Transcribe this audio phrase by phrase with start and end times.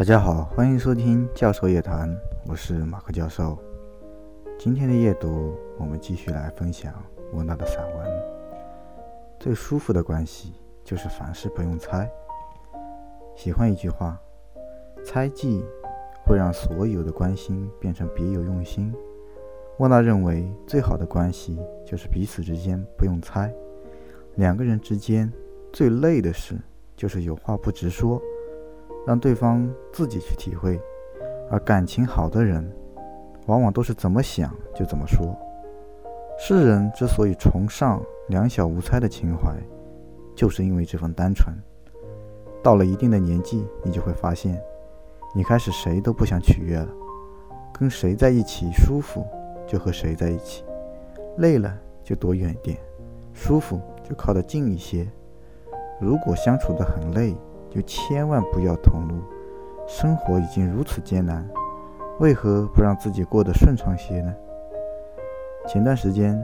[0.00, 2.10] 大家好，欢迎收听教授夜谈，
[2.46, 3.58] 我是马克教授。
[4.58, 6.90] 今天的夜读，我们继续来分享
[7.30, 8.10] 莫娜的散文。
[9.38, 12.10] 最舒服的关系就是凡事不用猜。
[13.36, 14.18] 喜欢一句话：
[15.04, 15.62] 猜忌
[16.24, 18.94] 会让所有的关心变成别有用心。
[19.76, 23.52] 莫娜认为，最好的关系就是彼此之间不用猜。
[24.36, 25.30] 两个人之间
[25.70, 26.58] 最累的事，
[26.96, 28.18] 就是有话不直说。
[29.06, 30.80] 让对方自己去体会，
[31.50, 32.70] 而感情好的人，
[33.46, 35.36] 往往都是怎么想就怎么说。
[36.38, 39.54] 世人之所以崇尚两小无猜的情怀，
[40.34, 41.54] 就是因为这份单纯。
[42.62, 44.60] 到了一定的年纪，你就会发现，
[45.34, 46.88] 你开始谁都不想取悦了，
[47.72, 49.26] 跟谁在一起舒服
[49.66, 50.62] 就和谁在一起，
[51.38, 52.78] 累了就躲远点，
[53.32, 55.06] 舒服就靠得近一些。
[56.00, 57.34] 如果相处得很累，
[57.70, 59.14] 就千万不要同路。
[59.86, 61.48] 生活已经如此艰难，
[62.18, 64.32] 为何不让自己过得顺畅些呢？
[65.66, 66.40] 前段时间，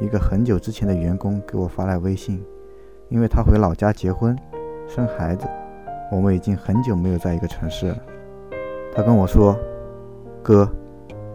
[0.00, 2.44] 一个很久之前的员工给我发来微信，
[3.08, 4.36] 因为他回老家结婚、
[4.88, 5.46] 生孩子，
[6.10, 7.96] 我们已经很久没有在一个城市了。
[8.94, 9.56] 他跟我说
[10.42, 10.68] ：“哥，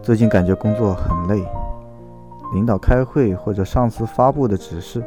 [0.02, 1.42] 最近感觉工作很累，
[2.52, 5.02] 领导开会或者上司发布的指示，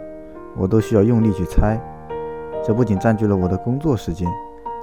[0.58, 1.80] 我都需要用力去猜。”
[2.64, 4.32] 这不仅占据了我的工作时间，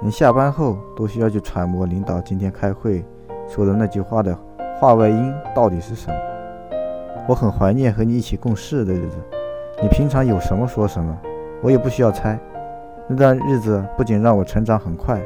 [0.01, 3.05] 连下班后都需要去揣摩领导今天开会
[3.47, 4.37] 说的那句话的
[4.79, 6.15] 话外音到底是什么。
[7.27, 9.17] 我很怀念和你一起共事的日子，
[9.81, 11.17] 你平常有什么说什么，
[11.61, 12.37] 我也不需要猜。
[13.07, 15.21] 那段日子不仅让我成长很快，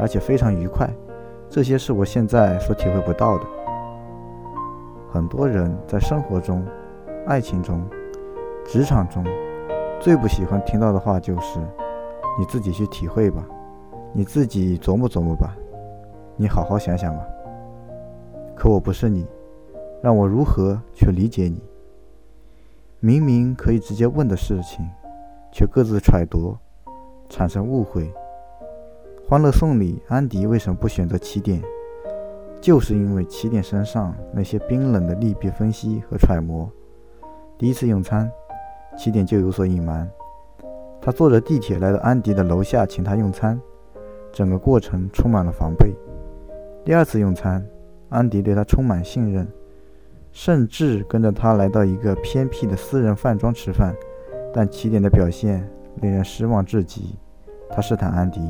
[0.00, 0.88] 而且非常愉快，
[1.48, 3.44] 这些是我现在所体会不到的。
[5.12, 6.64] 很多人在生活中、
[7.26, 7.80] 爱情中、
[8.66, 9.24] 职场中，
[10.00, 11.60] 最不喜欢听到的话就是。
[12.38, 13.46] 你自己去体会吧，
[14.12, 15.56] 你自己琢磨琢磨吧，
[16.36, 17.24] 你好好想想吧。
[18.54, 19.26] 可我不是你，
[20.02, 21.62] 让我如何去理解你？
[23.00, 24.88] 明明可以直接问的事情，
[25.50, 26.56] 却各自揣度，
[27.28, 28.04] 产生误会。
[29.28, 31.60] 《欢乐颂》里，安迪为什么不选择起点？
[32.60, 36.70] 就是因为起点身上那些冰冷的利弊分析和揣摩。
[37.58, 38.30] 第一次用餐，
[38.96, 40.08] 起点就有所隐瞒。
[41.04, 43.60] 他坐着地铁来到安迪的楼下，请他用餐，
[44.32, 45.92] 整个过程充满了防备。
[46.84, 47.66] 第二次用餐，
[48.08, 49.44] 安迪对他充满信任，
[50.30, 53.92] 甚至跟着他来到一个偏僻的私人饭庄吃饭。
[54.54, 55.68] 但起点的表现
[56.02, 57.18] 令人失望至极。
[57.68, 58.40] 他试探安迪，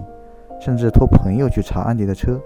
[0.61, 2.39] 甚至托朋友去查安迪的车。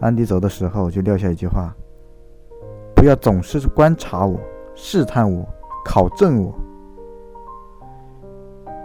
[0.00, 1.74] 安迪走的时候就撂下一句话
[2.96, 4.38] ：“不要总是观察我、
[4.74, 5.44] 试探我、
[5.84, 6.54] 考证我。”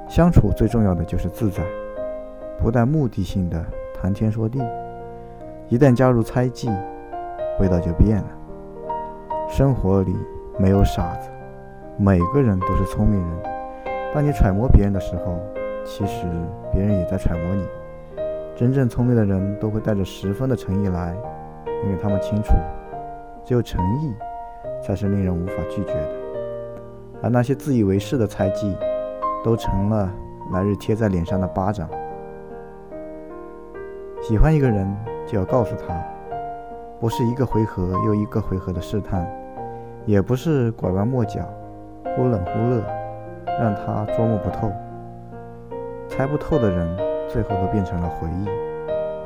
[0.10, 1.64] 相处最重要的就是自在，
[2.60, 4.60] 不带目的性的谈天说地。
[5.68, 6.68] 一旦加入猜忌，
[7.60, 8.28] 味道就变了。
[9.48, 10.16] 生活里
[10.58, 11.30] 没有傻子，
[11.96, 13.40] 每个人都是聪明人。
[14.12, 15.38] 当你揣摩别人的时候，
[15.86, 16.26] 其实
[16.74, 17.68] 别人也在揣摩你。
[18.56, 21.16] 真正聪明的人都会带着十分的诚意来，
[21.86, 22.56] 因为他们清楚，
[23.46, 24.12] 只有诚意
[24.84, 26.10] 才是令人无法拒绝的。
[27.22, 28.76] 而那些自以为是的猜忌，
[29.44, 30.12] 都成了
[30.52, 31.90] 来日贴在脸上的巴掌。
[34.22, 34.88] 喜欢一个人，
[35.26, 35.94] 就要告诉他，
[37.00, 39.26] 不是一个回合又一个回合的试探，
[40.06, 41.42] 也不是拐弯抹角、
[42.16, 42.84] 忽冷忽热，
[43.60, 44.70] 让他捉摸不透。
[46.08, 46.98] 猜不透的人，
[47.30, 48.46] 最后都变成了回忆。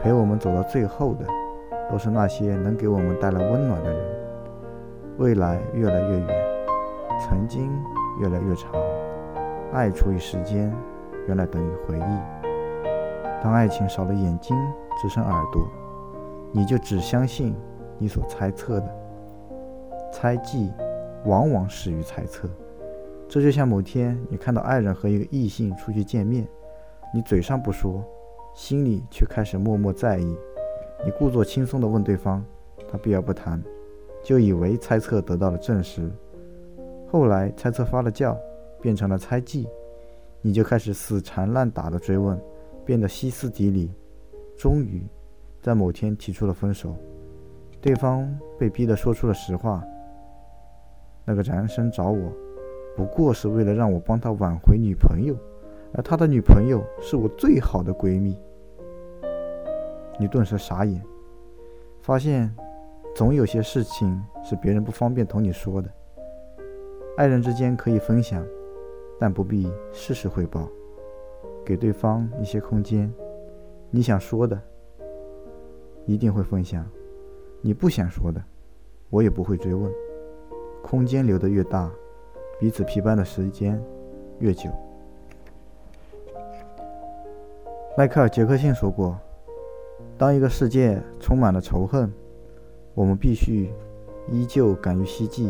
[0.01, 1.25] 陪我们走到最后的，
[1.89, 3.99] 都是那些能给我们带来温暖的人。
[5.17, 6.27] 未来越来越远，
[7.19, 7.71] 曾经
[8.19, 8.71] 越来越长。
[9.73, 10.71] 爱除以时间，
[11.27, 12.43] 原来等于回忆。
[13.43, 14.55] 当爱情少了眼睛，
[15.01, 15.67] 只剩耳朵，
[16.51, 17.55] 你就只相信
[17.97, 18.95] 你所猜测的。
[20.11, 20.71] 猜忌
[21.25, 22.47] 往往始于猜测。
[23.27, 26.47] 这就像某天你看到爱人和一个异性出去见面，
[27.11, 28.03] 你嘴上不说，
[28.53, 30.37] 心里却开始默默在意。
[31.03, 32.45] 你故作轻松地问对方，
[32.91, 33.59] 他避而不谈，
[34.23, 36.11] 就以为猜测得到了证实。
[37.11, 38.37] 后来猜测发了酵。
[38.83, 39.65] 变成了猜忌，
[40.41, 42.37] 你就开始死缠烂打的追问，
[42.83, 43.89] 变得歇斯底里，
[44.57, 45.01] 终于
[45.61, 46.93] 在某天提出了分手。
[47.79, 49.81] 对方被逼得说出了实话：
[51.23, 52.29] 那个男生找我，
[52.93, 55.33] 不过是为了让我帮他挽回女朋友，
[55.93, 58.37] 而他的女朋友是我最好的闺蜜。
[60.19, 61.01] 你顿时傻眼，
[62.01, 62.53] 发现
[63.15, 65.89] 总有些事情是别人不方便同你说的。
[67.15, 68.45] 爱人之间可以分享。
[69.23, 70.67] 但不必事事汇报，
[71.63, 73.09] 给对方一些空间。
[73.89, 74.61] 你想说的，
[76.05, 76.83] 一定会分享；
[77.61, 78.43] 你不想说的，
[79.09, 79.89] 我也不会追问。
[80.83, 81.89] 空间留得越大，
[82.59, 83.81] 彼此陪伴的时间
[84.39, 84.69] 越久。
[87.97, 89.17] 迈克尔·杰克逊说过
[90.19, 92.11] ：“当一个世界充满了仇恨，
[92.93, 93.71] 我们必须
[94.29, 95.49] 依旧敢于希冀；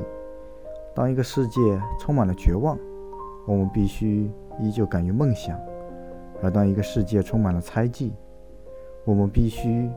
[0.94, 2.78] 当一个世界充满了绝望，
[3.46, 5.58] 我们必须依旧敢于梦想；
[6.42, 8.14] 而当一个世界充满了猜忌，
[9.06, 9.90] 我们必须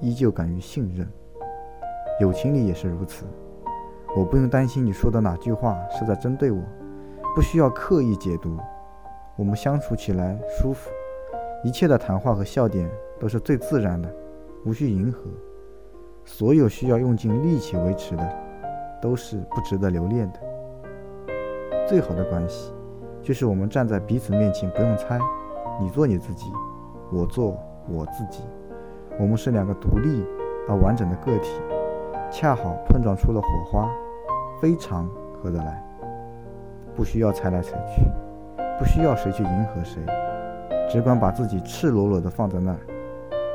[0.00, 1.08] 依旧敢于信任。
[2.20, 3.24] 友情里也是如此。
[4.16, 6.60] 我不用担心你说的哪句话是在针对我，
[7.34, 8.56] 不需要刻意解读。
[9.36, 10.90] 我们相处起来舒服。”
[11.62, 14.10] 一切的谈话和笑点都是最自然的，
[14.64, 15.30] 无需迎合。
[16.24, 18.38] 所有需要用尽力气维持的，
[19.00, 20.40] 都是不值得留恋的。
[21.86, 22.72] 最好的关系，
[23.30, 25.16] 就是我们站在彼此面前不用猜，
[25.80, 26.46] 你做你自己，
[27.12, 27.56] 我做
[27.88, 28.42] 我自己。
[29.20, 30.26] 我们是两个独立
[30.68, 31.48] 而完整的个体，
[32.28, 33.88] 恰好碰撞出了火花，
[34.60, 35.80] 非常合得来。
[36.96, 38.02] 不需要猜来猜去，
[38.80, 40.02] 不需要谁去迎合谁。
[40.88, 42.78] 只管把自己赤裸裸的放在那儿，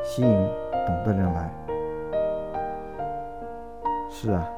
[0.06, 0.50] 吸引
[0.88, 1.54] 懂的人来。
[4.10, 4.50] 是啊，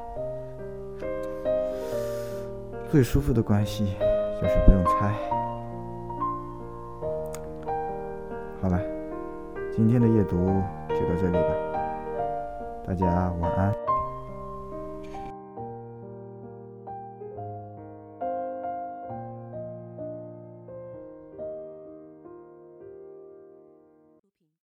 [2.88, 3.96] 最舒服的关系
[4.40, 5.12] 就是不用猜。
[8.62, 8.80] 好了，
[9.72, 10.36] 今天的夜读
[10.88, 11.48] 就到这里吧，
[12.86, 13.87] 大家晚安。